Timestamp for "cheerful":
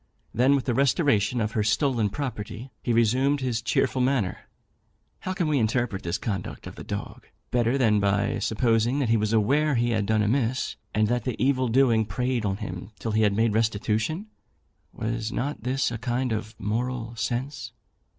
3.61-4.01